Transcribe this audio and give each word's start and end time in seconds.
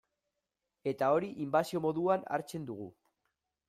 Eta 0.93 1.11
hori 1.17 1.31
inbasio 1.45 1.85
moduan 1.87 2.29
hartzen 2.35 2.71
dugu. 2.73 2.95